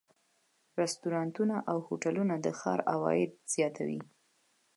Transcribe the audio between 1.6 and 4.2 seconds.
او هوټلونه د ښار عواید زیاتوي.